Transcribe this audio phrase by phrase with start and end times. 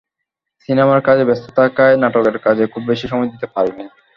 [0.69, 3.85] সিনেমার কাজে ব্যস্ত থাকায় নাটকের কাজে খুব বেশি সময় দিতে পারিনি।